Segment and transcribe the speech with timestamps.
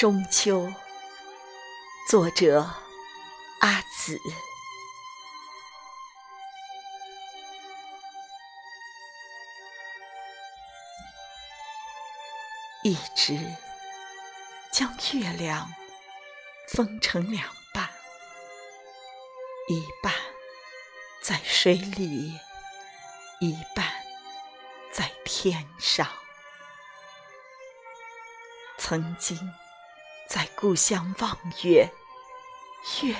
[0.00, 0.66] 中秋，
[2.08, 2.66] 作者
[3.60, 4.18] 阿紫。
[12.82, 13.38] 一直
[14.72, 15.70] 将月亮
[16.72, 17.90] 分成两半，
[19.68, 20.14] 一半
[21.22, 22.40] 在水里，
[23.40, 23.86] 一半
[24.90, 26.08] 在天上。
[28.78, 29.36] 曾经
[30.30, 31.90] 在故乡望月，
[33.02, 33.16] 月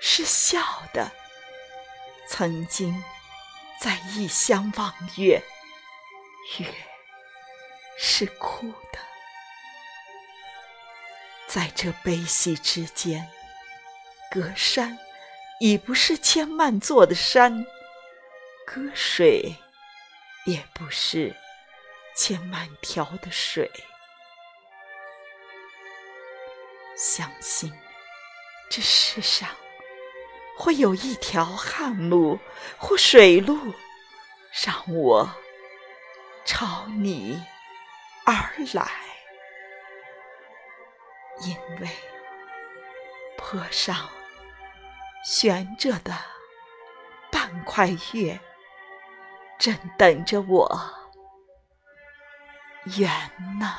[0.00, 0.60] 是笑
[0.92, 1.08] 的；
[2.26, 3.04] 曾经
[3.80, 5.40] 在异乡望月，
[6.58, 6.66] 月
[7.96, 8.98] 是哭的。
[11.46, 13.30] 在这悲喜之间，
[14.28, 14.98] 隔山
[15.60, 17.64] 已不是千万座的山，
[18.66, 19.54] 隔水
[20.46, 21.36] 也不是
[22.16, 23.70] 千万条的水。
[27.00, 27.72] 相信
[28.68, 29.48] 这世上
[30.54, 32.38] 会有一条旱路
[32.76, 33.72] 或水路，
[34.62, 35.34] 让我
[36.44, 37.42] 朝你
[38.26, 38.34] 而
[38.74, 38.86] 来。
[41.40, 41.88] 因为
[43.38, 44.10] 坡上
[45.24, 46.14] 悬着的
[47.32, 48.38] 半块月，
[49.58, 50.94] 正等着我
[52.98, 53.10] 圆
[53.58, 53.74] 呢。